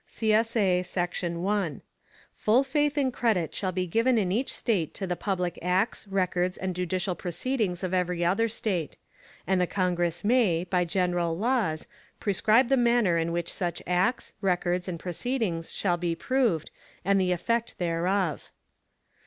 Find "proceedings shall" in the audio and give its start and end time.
14.99-15.97